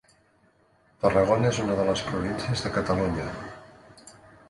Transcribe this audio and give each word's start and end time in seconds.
Tarragona 1.03 1.51
és 1.53 1.61
una 1.65 1.77
de 1.81 1.87
les 1.91 2.03
províncies 2.09 2.67
de 2.67 2.75
Catalunya. 2.81 3.31